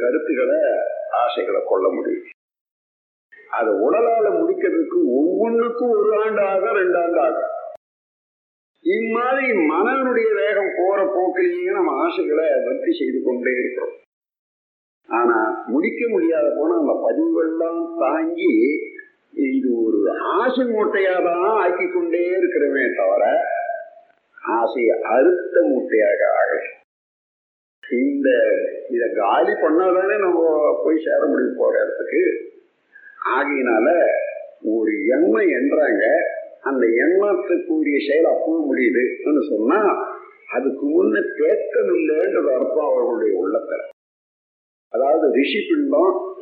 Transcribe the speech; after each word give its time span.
கருத்துக்களை 0.00 0.58
ஆசைகளை 1.22 1.60
கொள்ள 1.70 1.86
முடியும். 1.88 2.30
அது 3.58 3.70
உடலால 3.86 4.26
முடிக்கிறதுக்கு 4.38 4.98
ஒவ்வொன்றுக்கும் 5.18 5.92
ஒரு 5.98 6.10
ஆண்டு 6.22 6.42
ஆகும் 6.52 6.78
ரெண்டு 6.80 6.98
ஆண்டு 7.02 7.20
ஆகும் 7.26 7.52
இம்மாதிரி 8.84 9.46
மனனுடைய 9.70 10.28
வேகம் 10.40 10.74
போற 10.78 10.98
போக்கிலேயே 11.14 11.70
நம்ம 11.78 11.92
ஆசைகளை 12.04 12.44
வெற்றி 12.66 12.92
செய்து 12.98 13.18
கொண்டே 13.22 13.52
இருக்கிறோம். 13.60 13.94
ஆனா 15.08 15.38
முடிக்க 15.72 16.00
முடியாத 16.08 16.46
போனா 16.58 16.76
அந்த 16.82 16.94
பதிவுகள்லாம் 17.06 17.82
தாங்கி 18.02 18.52
இது 19.48 19.68
ஒரு 19.84 19.98
ஆசை 20.40 20.64
மூட்டையா 20.74 21.14
தான் 21.28 21.46
ஆக்கி 21.62 21.86
கொண்டே 21.86 22.22
இருக்கிறமே 22.38 22.84
தவிர 23.00 23.24
ஆசையை 24.58 24.96
அறுத்த 25.14 25.56
மூட்டையாக 25.70 26.20
ஆகல. 26.40 26.60
இந்த 27.90 28.28
இதை 28.88 29.08
காலி 29.14 29.52
பண்ணாதானே 29.52 30.18
நம்ம 30.18 30.40
போய் 30.84 31.04
சேர 31.04 31.26
முடியும் 31.26 31.56
போற 31.56 31.82
இடத்துக்கு? 31.82 32.22
ஆகையினால 33.36 33.86
ஒரு 34.62 34.92
எண்ணம் 35.06 35.50
என்றாங்க 35.60 36.04
அந்த 36.62 36.86
எண்ணத்துக்குரிய 36.86 37.98
செயல் 38.08 38.32
அப்பவும் 38.32 38.68
முடியுதுன்னு 38.70 39.42
சொன்னா 39.48 39.80
அதுக்கு 40.46 40.86
முன்ன 40.86 41.20
தேக்கம் 41.20 41.94
இல்லைன்றது 41.94 42.50
அர்த்தம் 42.54 42.88
அவர்களுடைய 42.90 43.42
உள்ளத்துல. 43.42 43.82
அதாவது 44.88 45.32
ரிஷி 45.32 45.60
பிண்டம் 45.70 46.34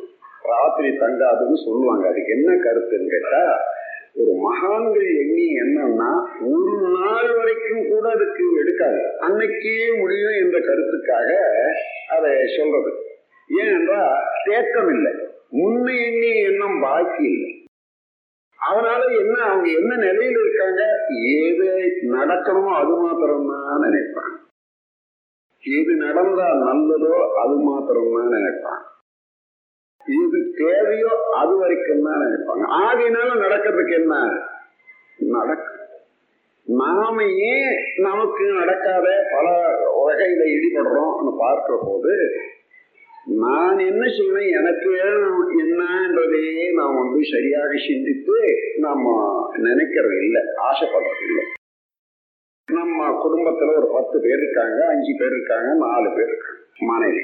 ராத்திரி 0.43 0.89
தங்காதுன்னு 0.89 1.57
சொல்லுவாங்க. 1.65 2.07
அதுக்கு 2.07 2.31
என்ன 2.33 2.53
கருத்துன்னு 2.53 3.07
கேட்டா 3.07 3.43
ஒரு 4.13 4.33
மகான்கள் 4.55 5.07
எண்ணி 5.21 5.45
என்னன்னா 5.63 6.09
ஒரு 6.51 6.73
நாள் 6.97 7.29
வரைக்கும் 7.37 7.87
கூட 7.87 8.09
அதுக்கு 8.09 8.45
எடுக்காது. 8.57 8.99
அன்னைக்கே 9.19 9.97
முடியும் 9.97 10.37
என்ற 10.43 10.57
கருத்துக்காக 10.59 11.29
அதை 12.07 12.31
சொல்றது. 12.57 12.91
ஏனென்றா 13.49 14.01
தேக்கம் 14.45 14.89
இல்லை. 14.89 15.11
முன்ன 15.51 15.87
எண்ணி 16.05 16.31
எண்ணம் 16.41 16.81
பாக்கி 16.81 17.23
இல்லை. 17.23 17.51
அதனால 18.59 19.01
என்ன 19.13 19.35
அவங்க 19.43 19.67
என்ன 19.69 19.95
நிலையில 19.95 20.39
இருக்காங்க? 20.39 20.81
எது 21.35 21.67
நடக்கணுமோ 22.15 22.71
அது 22.75 22.95
மாத்திரம் 22.95 23.47
தான் 23.47 23.83
நினைப்பாங்க. 23.83 24.35
எது 25.63 25.93
நடந்தா 25.95 26.47
நல்லதோ 26.65 27.13
அது 27.43 27.55
மாத்திரம் 27.59 28.15
தான் 28.15 28.33
நினைப்பாங்க. 28.37 28.83
எது 30.05 30.39
தேவையோ 30.55 31.11
அது 31.33 31.57
வரைக்கும் 31.57 32.03
தான் 32.03 32.23
நினைப்பாங்க. 32.25 32.65
ஆகையினால 32.81 33.29
நடக்கிறதுக்கு 33.45 33.95
என்ன? 34.01 34.15
நடக்கும் 35.39 35.81
நாமையே 36.67 37.57
நமக்கு 38.07 38.45
நடக்காத 38.59 39.07
பல 39.33 39.47
வகையில 39.97 40.43
ஈடுபடுறோம் 40.55 41.37
பார்க்கிற 41.43 41.75
போது 41.87 42.13
நான் 43.43 43.79
என்ன 43.89 44.03
செய்வேன்? 44.15 44.49
எனக்கு 44.59 44.89
என்னன்றதையே 45.63 46.65
நாம் 46.79 46.99
வந்து 47.01 47.21
சரியாக 47.33 47.71
சிந்தித்து 47.87 48.37
நம்ம 48.85 49.13
நினைக்கிறது 49.57 50.17
இல்லை 50.25 50.41
ஆசைப்படுறது 50.67 51.23
இல்லை. 51.29 51.45
நம்ம 52.67 53.07
குடும்பத்துல 53.23 53.75
ஒரு 53.79 53.87
பத்து 53.95 54.17
பேர் 54.25 54.41
இருக்காங்க 54.43 54.79
அஞ்சு 54.93 55.13
பேர் 55.19 55.33
இருக்காங்க 55.37 55.69
நாலு 55.85 56.09
பேர் 56.17 56.31
இருக்காங்க. 56.31 56.61
மனைவி 56.91 57.23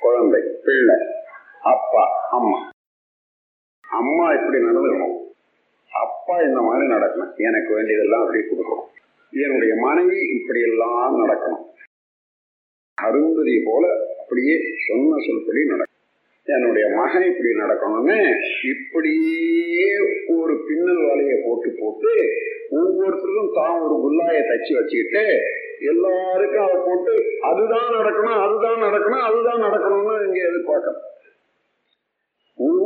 குழந்தை 0.00 0.40
பிள்ளை 0.66 0.98
அப்பா 1.74 2.04
அம்மா. 2.38 2.60
அம்மா 3.84 4.26
இப்படி 4.38 4.58
நடந்துக்கணும்? 4.66 5.19
அப்பா 5.92 6.34
இந்த 6.42 6.60
மாதிரி 6.60 6.86
நடக்கணும் 6.94 7.32
எனக்கு 7.48 7.70
வேண்டியதெல்லாம் 7.74 8.22
அப்படி 8.22 8.40
கொடுக்கணும். 8.40 8.88
என்னுடைய 9.32 9.72
மனைவி 9.76 10.18
இப்படி 10.38 10.60
எல்லாம் 10.60 11.14
நடக்கணும். 11.22 11.64
அருந்ததி 12.98 13.62
போல 13.66 13.84
அப்படியே 14.18 14.56
சொன்ன 14.86 15.16
சொல்படி 15.26 15.60
நடக்கும். 15.64 15.86
என்னுடைய 16.46 16.86
மகன் 16.96 17.26
இப்படி 17.30 17.50
நடக்கணும்னு 17.62 18.18
இப்படியே 18.62 19.90
ஒரு 20.36 20.54
பின்னல் 20.68 21.02
வலையை 21.10 21.36
போட்டு 21.44 21.70
போட்டு 21.80 22.12
ஒவ்வொருத்தருக்கும் 22.78 23.54
தான் 23.54 23.80
ஒரு 23.80 23.94
குல்லாயை 24.04 24.40
தச்சு 24.50 24.72
வச்சுக்கிட்டு 24.78 25.24
எல்லாருக்கும் 25.92 26.66
அதை 26.66 26.78
போட்டு 26.86 27.12
அதுதான் 27.40 27.90
நடக்கணும் 27.98 28.40
அதுதான் 28.46 28.82
நடக்கணும் 28.86 29.26
அதுதான் 29.28 29.64
நடக்கணும்னு 29.66 30.14
இங்க 30.26 30.40
எதிர்பார்க்கணும். 30.48 31.06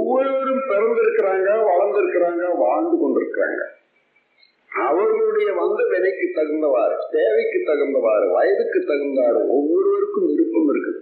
ஒவ்வொருவரும் 0.05 0.69
பிறந்திருக்கிறாங்க 0.71 1.49
வளர்ந்திருக்கிறாங்க 1.71 2.45
வாழ்ந்து 2.65 2.97
கொண்டிருக்கிறாங்க. 3.03 3.61
அவர்களுடைய 4.89 5.49
வந்த 5.59 5.81
விலைக்கு 5.91 6.27
தகுந்தவாறு 6.39 6.97
தேவைக்கு 7.17 7.59
தகுந்தவாறு 7.69 8.27
வயதுக்கு 8.37 8.81
தகுந்தவாறு 8.91 9.41
ஒவ்வொருவருக்கும் 9.57 10.29
விருப்பம் 10.31 10.71
இருக்குது. 10.73 11.01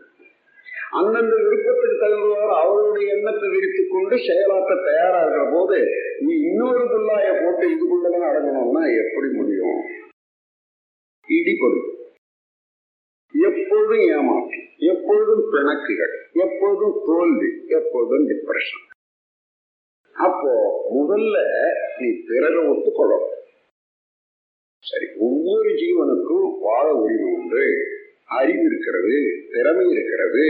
அந்தந்த 0.99 1.35
விருப்பத்துக்கு 1.45 1.97
தகுந்தவாறு 2.03 2.53
அவருடைய 2.63 3.15
எண்ணத்தை 3.17 3.49
விரித்து 3.49 3.83
கொண்டு 3.87 4.17
செயலாற்ற 4.29 4.73
தயாரா 4.89 5.21
இருக்கிற 5.23 5.45
போது 5.55 5.79
நீ 6.19 6.35
இன்னொரு 6.49 6.83
புள்ளாய 6.93 7.29
போட்டு 7.41 7.65
இதுக்குள்ளதான் 7.75 8.29
அடங்கணும்னா 8.31 8.83
எப்படி 9.05 9.31
முடியும்? 9.39 9.81
இடிபடும் 11.29 11.89
எப்பொழுதும் 13.35 14.05
ஏமாற்றம் 14.15 14.67
எப்பொழுதும் 14.93 15.45
பிணக்குகள் 15.53 16.15
எப்பொழுதும் 16.45 16.97
தோல்வி 17.07 17.51
எப்பொழுதும் 17.79 18.27
டிப்ரெஷன் 18.31 18.85
அப்போ 20.13 20.53
முதல்ல 20.95 21.37
நீ 21.99 22.09
பிறரை 22.29 22.65
ஒத்துக்கொள்ளணும். 22.67 23.29
சரி 24.85 25.07
ஒவ்வொரு 25.19 25.71
ஜீவனுக்கும் 25.71 26.47
வாழ 26.61 26.93
உரிமை 26.93 27.35
உண்டு. 27.35 27.65
அறிவு 28.27 28.63
இருக்கிறது 28.63 29.17
திறமை 29.51 29.91
இருக்கிறது 29.91 30.45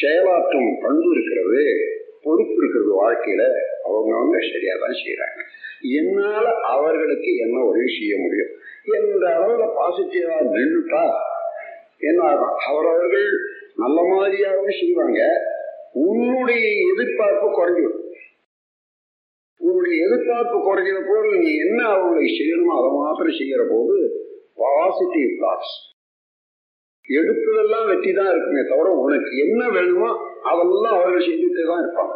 செயலாற்றும் 0.00 0.70
பண்பு 0.82 1.10
இருக்கிறது 1.10 1.62
பொறுப்பு 2.22 2.56
இருக்கிறது 2.56 2.92
வாழ்க்கையில 3.02 3.42
அவங்க 3.84 4.16
அவங்க 4.16 4.38
சரியா 4.40 4.74
தான் 4.80 4.96
செய்யறாங்க 5.02 5.40
என்னால 5.80 6.50
அவர்களுக்கு 6.60 7.36
என்ன 7.36 7.64
உதவி 7.64 7.88
செய்ய 7.88 8.14
முடியும்? 8.18 8.52
என்ற 8.84 9.24
அளவுல 9.36 9.66
பாசிட்டிவா 9.78 10.36
நின்றுட்டா 10.54 11.04
என்ன 11.98 12.24
ஆகும்? 12.24 12.56
அவரவர்கள் 12.68 13.28
நல்ல 13.76 14.00
மாதிரியாகவும் 14.02 14.78
செய்வாங்க. 14.80 15.20
உன்னுடைய 15.92 16.64
எதிர்பார்ப்பு 16.92 17.48
குறைஞ்சிடும். 17.48 17.95
அவர்களுடைய 19.86 20.06
எதிர்பார்ப்பு 20.06 20.58
குறைகிற 20.60 20.98
போது 21.08 21.28
நீ 21.42 21.50
என்ன 21.64 21.80
அவர்களை 21.90 22.28
செய்யணுமோ 22.30 22.72
அதை 22.78 22.88
மாத்திரம் 22.94 23.38
செய்யற 23.40 23.62
போது 23.72 23.96
பாசிட்டிவ் 24.60 25.34
தாட்ஸ் 25.42 25.74
எடுத்ததெல்லாம் 27.08 27.88
வெற்றி 27.90 28.12
தான் 28.12 28.30
இருக்குமே 28.30 28.62
தவிர 28.70 28.86
உனக்கு 29.02 29.32
என்ன 29.44 29.60
வேணுமோ 29.76 30.08
அதெல்லாம் 30.50 30.96
அவர்கள் 30.96 31.26
செஞ்சுட்டே 31.26 31.64
தான் 31.68 31.82
இருப்பாங்க. 31.84 32.14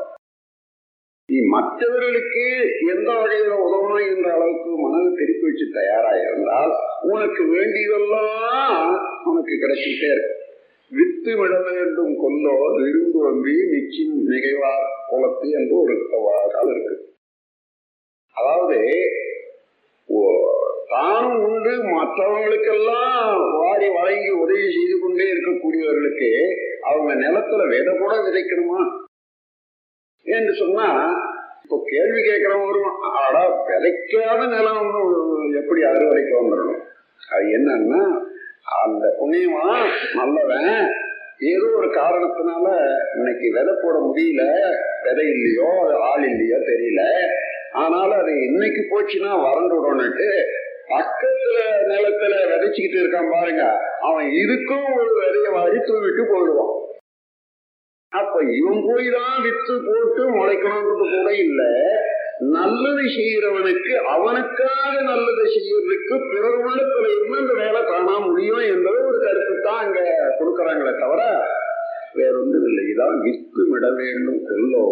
நீ 1.28 1.38
மற்றவர்களுக்கு 1.54 2.44
எந்த 2.94 3.10
வகையில 3.18 3.58
உதவணும் 3.66 4.08
என்ற 4.12 4.28
அளவுக்கு 4.36 4.70
மனதை 4.84 5.10
திருப்பி 5.20 5.46
வச்சு 5.48 5.66
தயாரா 5.76 6.12
இருந்தால் 6.22 6.72
உனக்கு 7.10 7.42
வேண்டியதெல்லாம் 7.54 8.90
உனக்கு 9.30 9.54
கிடைச்சிட்டே 9.62 10.10
இருக்கு 10.14 10.36
வித்து 10.92 11.32
விட 11.40 11.54
வேண்டும் 11.68 12.14
கொல்லோ 12.22 12.54
விரும்பு 12.78 13.20
வம்பி 13.26 13.54
நிச்சின் 13.72 14.16
மிகைவார் 14.30 14.86
குளத்து 15.10 15.46
என்று 15.58 15.76
ஒரு 15.82 15.94
காலம் 16.54 16.74
இருக்கு. 16.74 16.96
அதாவது 18.40 18.78
தானும் 20.90 21.42
உண்டு 21.46 21.72
மற்றவங்களுக்கெல்லாம் 21.90 23.18
வாரி 23.56 23.88
வழங்கி 23.96 24.30
உதவி 24.42 24.66
செய்து 24.70 24.96
கொண்டே 24.96 25.26
இருக்கக்கூடியவர்களுக்கு 25.32 26.30
அவங்க 26.88 27.12
நிலத்துல 27.22 27.66
விதை 27.72 27.92
கூட 27.94 28.14
விதைக்கணுமா? 28.24 28.80
என்று 30.26 30.52
சொன்னா 30.54 30.88
இப்போ 31.62 31.76
கேள்வி 31.88 32.20
கேட்கிறவரும் 32.20 32.90
ஆடா 33.18 33.42
விதைக்காத 33.68 34.40
நிலம் 34.54 34.88
எப்படி 35.60 35.80
அறுவடைக்கு 35.90 36.34
வந்துடணும்? 36.40 36.82
அது 37.28 37.44
என்னன்னா 37.58 38.02
அந்த 38.80 39.04
புண்ணியமா 39.18 39.66
நல்லவன் 40.18 40.72
ஏதோ 41.50 41.66
ஒரு 41.78 41.88
காரணத்தினால 41.94 42.66
இன்னைக்கு 43.14 43.46
விதை 43.54 43.74
போட 43.76 43.96
முடியல 44.06 44.42
விதை 45.04 45.26
இல்லையோ 45.34 45.70
ஆள் 46.08 46.26
இல்லையோ 46.30 46.58
தெரியல 46.68 47.02
ஆனாலும் 47.72 48.18
அது 48.18 48.32
இன்னைக்கு 48.44 48.82
போச்சுன்னா 48.90 49.32
வறண்டு 49.42 49.74
விடணுட்டு 49.76 50.28
பக்கத்துல 50.88 51.58
நிலத்துல 51.88 52.34
விதைச்சுக்கிட்டு 52.50 52.98
இருக்கான் 53.00 53.32
பாருங்க. 53.32 53.64
அவன் 54.00 54.28
இதுக்கும் 54.42 54.86
ஒரு 54.94 55.10
விதைய 55.18 55.50
வாரி 55.50 55.78
தூவிட்டு 55.78 56.22
போயிடுவான். 56.32 56.76
அப்ப 58.12 58.42
இவன் 58.58 58.82
போய் 58.86 59.10
தான் 59.10 59.42
வித்து 59.42 59.74
போட்டு 59.80 60.22
முளைக்கணும்ன்றது 60.30 61.06
கூட 61.16 61.30
இல்ல. 61.36 61.62
நல்லது 62.52 63.04
செய்யறவனுக்கு 63.16 63.92
அவனுக்காக 64.14 65.00
நல்லது 65.02 65.44
செய்யறதுக்கு 65.54 66.14
பிறர் 66.30 66.58
உள்ளத்துல 66.60 67.10
இருந்து 67.10 67.38
அந்த 67.38 67.54
வேலை 67.54 67.80
காணாம 67.82 68.26
முடியும் 68.26 68.64
என்பது 68.74 68.98
ஒரு 69.06 69.18
கருத்து 69.18 69.56
தான் 69.60 69.82
அங்க 69.84 70.00
கொடுக்கறாங்களே 70.38 70.92
தவிர 70.98 71.22
வேறொன்றும் 72.14 72.66
இல்லை. 72.70 72.84
இதான் 72.92 73.18
வித்து 73.20 73.62
விட 73.70 73.86
வேண்டும். 73.90 74.40
கொல்லோ 74.48 74.86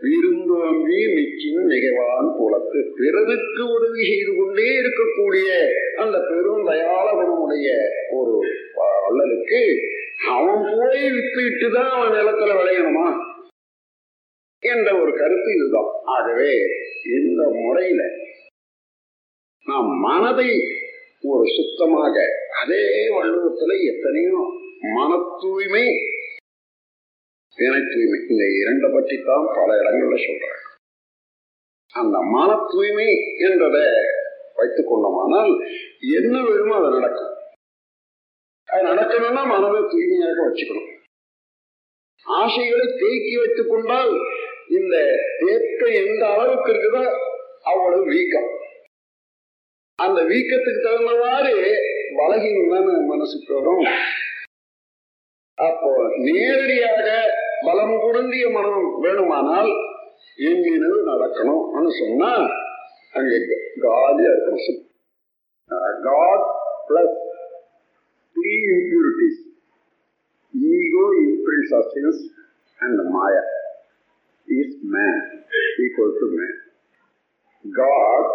விருந்தோம்பி 0.00 0.98
மிச்சின் 1.14 1.64
மிகவான் 1.66 2.30
புலத்து. 2.38 2.80
பிறருக்கு 2.96 3.62
உதவி 3.74 4.02
செய்து 4.04 4.32
கொண்டே 4.36 4.68
இருக்கக்கூடிய 4.80 5.48
அந்த 5.96 6.18
பெரும் 6.28 6.64
தயாள 6.64 7.06
ஒரு 8.10 8.34
வள்ளலுக்கு 8.76 9.60
அவன் 10.28 10.62
போய் 10.62 11.02
வித்துட்டு 11.10 11.68
தான் 11.72 11.90
அவன் 11.90 12.14
நிலத்துல 12.18 12.54
விளையணுமா? 12.60 13.08
என்ற 14.62 14.88
ஒரு 15.00 15.12
கருத்து 15.16 15.50
இதுதான். 15.54 15.90
ஆகவே 16.04 16.52
இந்த 17.18 17.42
முறையில 17.54 18.02
நாம் 19.66 19.90
மனதை 19.98 20.50
ஒரு 21.22 21.44
சுத்தமாக 21.56 22.16
அதே 22.62 22.84
வள்ளுவத்துல 23.08 23.72
எத்தனையோ 23.84 24.40
மன 24.94 25.10
தூய்மை 25.40 25.86
வினை 27.58 27.80
தூய்மை 27.92 28.18
இந்த 28.32 28.44
இரண்டை 28.60 28.88
பற்றித்தான் 28.94 29.46
பல 29.58 29.68
இடங்கள்ல 29.80 30.18
சொல்றாங்க. 30.26 30.64
அந்த 31.94 32.16
மன 32.34 32.50
தூய்மை 32.72 33.08
என்றதை 33.46 33.84
வைத்துக் 34.58 34.90
கொண்டோமானால் 34.90 35.52
என்ன 36.18 36.34
வேணுமோ 36.46 36.74
அது 36.78 36.88
நடக்கும். 36.96 37.34
அது 38.68 38.82
நடக்கணும்னா 38.90 39.42
மனதை 39.52 39.80
தூய்மையாக 39.92 40.38
வச்சுக்கணும். 40.46 40.90
ஆசைகளை 42.26 42.86
தேக்கி 43.02 43.34
வைத்துக் 43.40 43.70
கொண்டால் 43.70 44.12
இந்த 44.78 44.94
தேக்கம் 45.42 45.98
எந்த 46.04 46.22
அளவுக்கு 46.32 46.70
இருக்குதோ 46.72 47.02
அவ்வளவு 47.70 48.04
வீக்கம். 48.14 48.48
அந்த 49.98 50.18
வீக்கத்துக்கு 50.30 50.82
தகுந்தவாறு 50.86 51.54
பலகீனம் 52.18 52.72
தானே 52.72 52.92
மனசுக்கு 53.12 53.50
வரும். 53.58 53.84
அப்போ 55.58 55.90
நேரடியாக 56.26 57.06
பலம் 57.64 57.96
பொருந்திய 58.02 58.46
மனம் 58.50 58.88
வேணுமானால் 59.02 59.70
எங்கினது 60.48 60.98
நடக்கணும்னு 61.08 61.92
சொன்னா 62.00 62.30
அங்க 63.14 63.32
காலியா 63.84 64.30
இருக்கணும். 64.34 64.80
God 66.04 66.44
plus 66.88 67.16
three 68.36 68.52
impurities 68.72 69.40
ego 70.72 71.04
impressions 71.24 71.74
of 71.78 71.90
sins 71.94 72.20
and 72.78 73.02
Maya 73.14 73.42
is 74.48 74.76
man 74.94 75.20
equal 75.84 76.16
to 76.20 76.28
man 76.36 76.56
God 77.64 78.30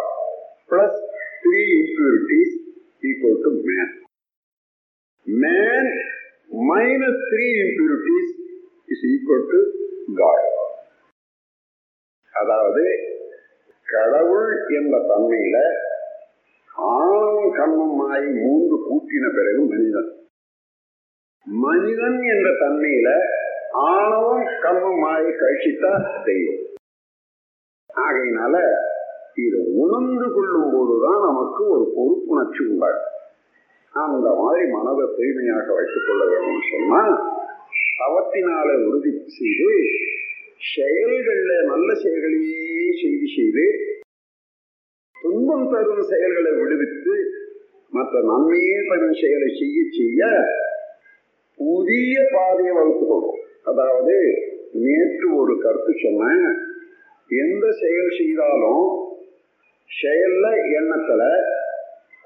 plus 0.70 1.00
three 1.44 1.62
impurities 1.78 2.54
equal 3.02 3.40
to 3.46 3.52
man 3.70 3.92
man 5.26 5.90
minus 6.70 7.22
three 7.30 7.46
impurities 7.64 8.33
is 8.86 9.04
equal 9.10 9.46
to 9.50 9.60
God 10.14 10.44
அதாவது 12.32 12.84
கடவுள் 13.86 14.66
என்ற 14.68 14.98
தன்மையில 14.98 15.56
ஆணவம் 16.74 17.52
கண்மம் 17.52 17.96
மூன்று 18.32 18.76
கூட்டின 18.86 19.24
பிறகு 19.36 19.60
மனிதன். 19.68 20.10
மனிதன் 21.46 22.22
என்ற 22.22 22.50
தன்மையில 22.50 23.08
ஆணவம் 23.72 24.46
கர்மமாய் 24.64 25.28
கழிச்சித்தா 25.40 25.92
தெய்வம். 26.24 26.62
ஆகையினால 27.94 28.54
இதை 29.34 29.60
உணர்ந்து 29.74 30.26
கொள்ளும் 30.34 30.72
போதுதான் 30.72 31.20
நமக்கு 31.24 31.62
ஒரு 31.68 31.84
பொறுப்புணர்ச்சி 31.96 32.62
உண்டாகும். 32.68 33.10
அந்த 33.94 34.28
மாதிரி 34.34 34.70
மனதை 34.70 35.06
தூய்மையாக 35.16 35.74
வைத்துக் 35.74 36.06
கொள்ள 36.06 36.22
வேணும்னு 36.24 36.64
சொன்னா 36.72 37.02
தவத்தினால 37.98 38.68
உறுதி 38.86 39.12
செய்து 39.38 39.70
செயல்கள்ல 40.74 41.52
நல்ல 41.66 41.88
செயல்களையே 41.94 42.86
செய்து 43.02 43.26
செய்து 43.36 43.64
துன்பம் 45.14 45.68
தரும் 45.72 46.04
செயல்களை 46.12 46.52
விடுவித்து 46.60 47.14
மற்ற 47.92 48.20
நன்மையே 48.20 48.78
தரும் 48.88 49.16
செயலை 49.22 49.48
செய்ய 49.60 49.78
செய்ய 49.98 50.22
புதிய 51.58 52.14
பாதையை 52.32 52.72
வகுத்து 52.74 53.04
கொள்வோம். 53.04 53.42
அதாவது 53.62 54.16
நேற்று 54.84 55.28
ஒரு 55.36 55.54
கருத்து 55.60 55.92
சொன்னேன். 56.02 56.46
எந்த 57.30 57.64
செயல் 57.72 58.12
செய்தாலும் 58.18 58.86
செயல்ல 59.90 60.44
எண்ணத்துல 60.78 61.22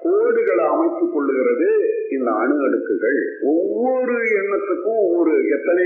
கோடுகளை 0.03 0.65
அமைத்துக் 0.65 1.13
கொள்ளுகிறது 1.13 1.67
இந்த 2.09 2.29
அணு 2.31 2.55
அடுக்குகள். 2.65 3.19
ஒவ்வொரு 3.53 4.15
எண்ணத்துக்கும் 4.41 4.99
ஒவ்வொரு 5.05 5.33
எத்தனை 5.55 5.85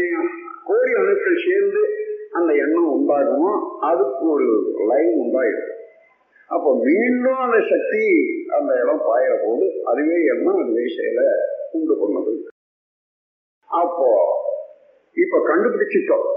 கோடி 0.63 0.92
அணுக்கள் 0.94 1.44
சேர்ந்து 1.45 1.81
அந்த 2.31 2.51
எண்ணம் 2.54 2.92
உண்டாகுமோ 2.98 3.54
அதுக்கு 3.80 4.25
ஒரு 4.30 4.48
லைன் 4.89 5.13
உண்டாயிடும். 5.24 5.71
அப்ப 6.50 6.68
மீண்டும் 6.86 7.42
அந்த 7.45 7.60
சக்தி 7.71 8.06
அந்த 8.48 8.71
இடம் 8.81 9.04
பாயிற 9.07 9.33
போது 9.45 9.65
அதுவே 9.83 10.18
எண்ணம் 10.33 10.62
அதுவே 10.63 10.86
செயலை 10.98 11.27
உண்டு 11.71 11.94
பண்ணது. 12.01 12.33
அப்போ 13.69 14.10
இப்ப 15.18 15.39
கண்டுபிடிச்சிட்டோம். 15.50 16.27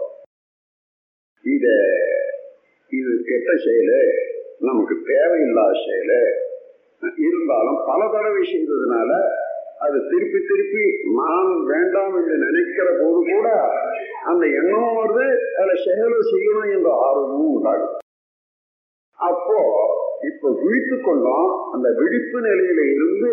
இத 1.44 1.66
இது 2.92 3.12
கெட்ட 3.28 3.50
செயலு 3.66 4.00
நமக்கு 4.58 4.94
தேவையில்லாத 5.12 5.72
செயலு 5.86 6.20
இருந்தாலும் 7.20 7.80
பல 7.86 8.00
தடவை 8.08 8.42
செய்ததுனால 8.44 9.10
அது 9.80 9.98
திருப்பி 10.10 10.40
திருப்பி 10.42 10.84
நான் 11.16 11.50
வேண்டாம் 11.66 12.14
என்று 12.16 12.36
நினைக்கிற 12.38 12.86
போது 13.00 13.20
கூட 13.30 13.48
அந்த 14.24 14.44
எண்ணம் 14.60 14.96
வருது 14.96 15.26
அதை 15.60 15.74
செயலும் 15.82 16.30
செய்யணும் 16.30 16.70
என்ற 16.70 16.90
ஆர்வமும் 17.06 17.52
உண்டாகும் 17.52 17.94
அப்போ 19.18 19.58
இப்ப 20.26 20.50
விழித்து 20.60 20.96
கொண்டோம் 21.00 21.50
அந்த 21.72 21.88
விழிப்பு 21.98 22.38
நிலையில 22.40 22.80
இருந்து 22.92 23.30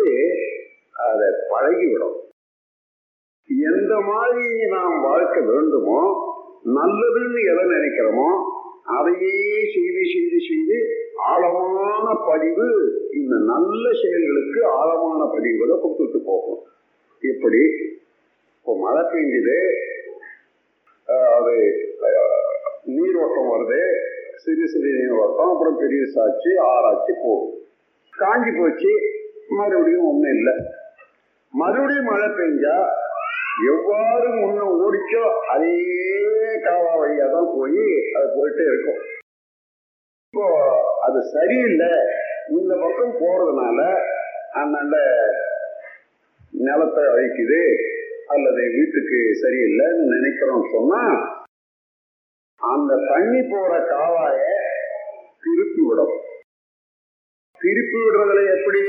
அதை 1.04 1.28
பழகிவிடும். 1.50 2.18
எந்த 3.70 3.94
மாதிரி 4.02 4.44
நாம் 4.70 4.96
வாழ்க்க 5.02 5.38
வேண்டுமோ 5.48 6.00
நல்லதுன்னு 6.76 7.40
எதை 7.52 7.64
நினைக்கிறோமோ 7.72 8.28
அதையே 8.94 9.34
செய்து 9.74 10.02
செய்து 10.12 10.38
செய்து 10.48 10.78
ஆழமான 11.30 12.06
பதிவு 12.28 12.68
இந்த 13.20 13.34
நல்ல 13.50 13.84
செயல்களுக்கு 14.02 14.60
ஆழமான 14.78 15.20
பதிவுகளை 15.34 15.74
கொடுத்துட்டு 15.82 16.20
போகும். 16.30 16.62
எப்படி 17.22 17.62
இப்போ 18.56 18.72
மழை 18.84 19.02
பெய்ஞ்சது 19.12 19.58
அது 21.36 21.54
நீரோட்டம் 22.94 23.50
வருது 23.52 23.80
சிறு 24.44 24.64
சிறு 24.72 24.90
நீரோட்டம் 25.00 25.52
அப்புறம் 25.52 25.80
பெரிய 25.82 26.02
சாட்சி 26.16 26.50
ஆராய்ச்சி 26.70 27.12
போகும். 27.24 27.52
காஞ்சி 28.12 28.50
போச்சு 28.58 28.92
மறுபடியும் 29.58 30.08
ஒன்றும் 30.10 30.34
இல்லை. 30.38 30.54
மறுபடியும் 31.54 32.10
மழை 32.12 32.28
பெஞ்சா 32.38 32.76
எவ்வாறு 33.72 34.28
முன்ன 34.40 34.60
ஓடிச்சோ 34.84 35.24
அதே 35.54 35.74
காவா 36.64 36.92
வழியாக 37.00 37.28
தான் 37.34 37.52
போய் 37.56 37.84
அது 38.16 38.26
போயிட்டே 38.36 38.64
இருக்கும். 38.70 39.00
இப்போ 40.34 40.46
அது 41.02 41.18
சரியில்லை. 41.32 41.90
இந்த 42.54 42.72
பக்கம் 42.76 43.18
போறதுனால 43.18 43.80
அந்த 44.54 44.96
நிலத்தை 46.60 47.02
அழிக்குது 47.12 47.60
அல்லது 48.28 48.62
வீட்டுக்கு 48.74 49.18
சரியில்லைன்னு 49.42 50.04
நினைக்கிறோம் 50.14 50.64
சொன்னா 50.72 51.02
அந்த 52.60 52.98
தண்ணி 53.06 53.42
போற 53.44 53.72
காவாய 53.92 54.40
திருப்பி 55.44 55.82
விடும் 55.82 56.14
திருப்பி 57.60 57.98
விடுறதுல 58.00 58.42
எப்படி? 58.56 58.84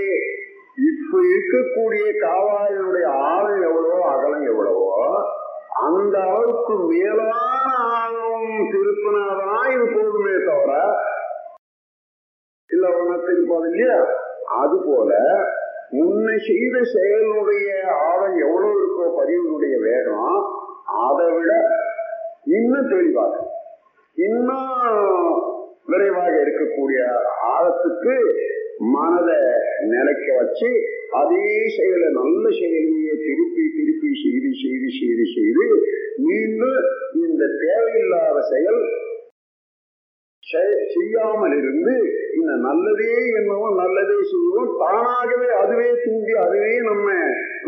இப்ப 0.85 1.19
இருக்கக்கூடிய 1.29 2.05
காவாயினுடைய 2.23 3.07
ஆழம் 3.27 3.65
எவ்வளவோ 3.69 3.99
அகலம் 4.13 4.47
எவ்வளவோ 4.47 4.87
அந்த 5.85 6.15
அளவுக்கு 6.27 6.75
மேலான 6.89 7.67
ஆழம் 7.95 8.49
திருப்பினாதான் 8.73 9.69
இது 9.73 9.85
போதுமே 9.95 10.35
தவிர 10.47 10.73
இல்ல 12.69 12.85
ஒண்ணு 12.95 13.15
இல்லையா? 13.69 13.97
அது 14.55 14.77
போல 14.81 15.11
முன்ன 15.95 16.27
செய்த 16.45 16.77
செயலுடைய 16.91 17.67
ஆழம் 18.05 18.37
எவ்வளவு 18.45 18.77
இருக்கோ 18.77 19.05
பதிவினுடைய 19.17 19.75
வேகம் 19.83 20.37
அதை 21.03 21.27
விட 21.33 21.51
இன்னும் 22.55 22.89
தெளிவாக 22.89 23.35
இன்னும் 24.17 24.71
விரைவாக 25.87 26.33
இருக்கக்கூடிய 26.43 26.99
ஆழத்துக்கு 27.49 28.15
மனதை 28.93 29.39
நிலைக்க 29.91 30.27
வச்சு 30.37 30.69
அதே 31.19 31.43
செயலை 31.75 32.09
நல்ல 32.17 32.45
செயலையே 32.59 33.13
திருப்பி 33.25 33.65
திருப்பி 33.75 34.11
செய்து 34.23 34.51
செய்து 34.63 34.89
செய்து 34.99 35.25
செய்து 35.35 35.67
மீண்டும் 36.25 36.79
இந்த 37.21 37.43
தேவையில்லாத 37.61 38.39
செயல் 38.51 38.81
செய்யாமல் 40.95 41.55
இருந்து 41.59 41.93
இந்த 42.37 42.51
நல்லதே 42.67 43.13
என்னவோ 43.39 43.67
நல்லதே 43.81 44.17
செய்வோம். 44.31 44.71
தானாகவே 44.81 45.47
அதுவே 45.61 45.87
தூண்டி 46.03 46.33
அதுவே 46.45 46.73
நம்ம 46.89 47.07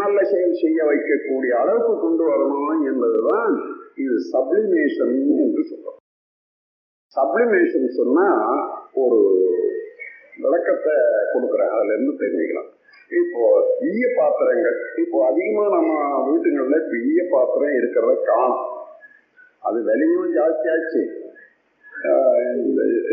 நல்ல 0.01 0.17
செயல் 0.31 0.59
செய்ய 0.63 0.79
வைக்கக்கூடிய 0.89 1.51
அளவுக்கு 1.61 1.93
கொண்டு 2.05 2.23
வரணும் 2.29 2.83
என்பதுதான் 2.91 3.55
இது 4.03 4.15
சப்ளிமேஷன் 4.33 5.15
என்று 5.43 5.63
சொல்றோம். 5.71 5.99
சப்ளிமேஷன் 7.17 7.89
சொன்னா 7.99 8.27
ஒரு 9.03 9.19
விளக்கத்தை 10.43 10.95
கொடுக்குறேன். 11.33 11.73
அதுல 11.75 11.93
இருந்து 11.93 12.13
தெரிஞ்சுக்கலாம். 12.23 12.71
இப்போ 13.19 13.43
ஈய 13.89 14.05
பாத்திரங்கள் 14.19 14.77
இப்போ 15.03 15.17
அதிகமா 15.31 15.63
நம்ம 15.75 15.91
வீட்டுங்கள்ல 16.29 16.77
இப்போ 16.83 16.97
ஈய 17.09 17.21
பாத்திரம் 17.33 17.77
இருக்கிறத 17.79 18.15
காணும். 18.31 18.65
அது 19.67 19.79
வெளியும் 19.89 20.35
ஜாஸ்தியாச்சு. 20.37 21.01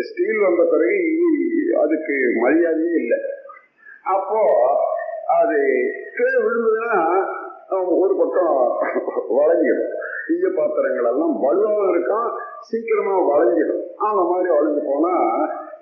ஸ்டீல் 0.09 0.45
வந்த 0.47 0.63
பிறகு 0.73 0.99
அதுக்கு 1.83 2.15
மரியாதையே 2.43 2.95
இல்லை. 3.03 3.19
அப்போ 4.15 4.41
அது 5.39 5.59
கீழே 6.17 6.39
விழுந்ததுன்னா 6.47 6.97
ஒரு 8.03 8.15
பக்கம் 8.19 8.57
வளைஞ்சிடும். 9.37 9.93
ஈய 10.33 10.49
பாத்திரங்கள் 10.57 11.09
எல்லாம் 11.13 11.35
வலுவாக 11.45 11.87
இருக்கும் 11.93 12.29
சீக்கிரமா 12.69 13.15
வளைஞ்சிடும். 13.31 13.85
அந்த 14.07 14.21
மாதிரி 14.31 14.49
வளைஞ்சு 14.57 14.83
போனா 14.91 15.15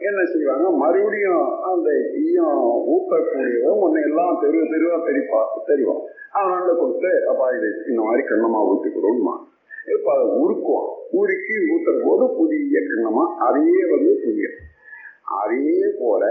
என்ன 0.09 0.21
செய்வாங்க? 0.32 0.68
மறுபடியும் 0.82 1.44
அந்த 1.71 1.88
ஈயம் 2.23 2.62
ஊற்றக்கூடியவன் 2.94 3.80
முன்ன 3.82 4.04
எல்லாம் 4.09 4.40
தெரு 4.42 4.61
தெருவா 4.73 4.97
தெரிப்பா 5.09 5.40
தெரியும். 5.71 6.00
அவனாண்ட 6.38 6.73
கொடுத்து 6.80 7.11
அப்பா 7.32 7.47
இது 7.56 7.68
இந்த 7.90 8.00
மாதிரி 8.09 8.23
கண்ணமா 8.30 8.61
ஊற்றிக்கிறோம்மா 8.71 9.35
இப்போ 9.86 10.10
அதை 10.14 10.26
உருக்குவோம் 10.42 10.90
உருக்கி 11.12 11.54
ஊத்துற 11.72 11.94
போது 12.04 12.24
புதிய 12.36 12.80
கிண்ணமா 12.80 13.24
அதையே 13.38 13.82
வந்து 13.90 14.12
புதிய 14.24 14.48
அதே 15.40 15.84
போல 15.98 16.22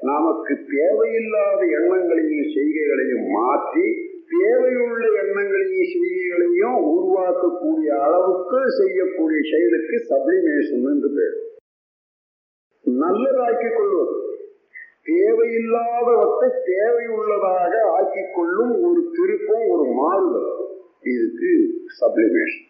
நமக்கு 0.00 0.54
தேவையில்லாத 0.70 1.60
எண்ணங்களையும் 1.78 2.50
செய்கைகளையும் 2.54 3.26
மாற்றி 3.28 3.86
தேவையுள்ள 4.30 5.04
எண்ணங்களையும் 5.22 5.90
செய்கைகளையும் 5.92 6.76
உருவாக்கக்கூடிய 6.90 7.88
அளவுக்கு 8.06 8.60
செய்யக்கூடிய 8.70 9.40
செயலுக்கு 9.50 9.96
சப்ளிமேஷன் 10.10 10.84
என்று 10.92 11.10
பேர். 11.16 11.36
நல்லதாக்கிக் 12.84 13.76
கொள்வது. 13.76 14.16
தேவையில்லாதவற்றை 15.06 16.48
தேவையுள்ளதாக 16.70 17.72
ஆக்கிக் 17.82 18.34
கொள்ளும் 18.34 18.74
ஒரு 18.82 19.10
திருப்பம் 19.12 19.66
ஒரு 19.68 19.84
மாறுதல். 19.90 20.50
இதுக்கு 21.02 21.52
சப்ளிமேஷன் 22.00 22.69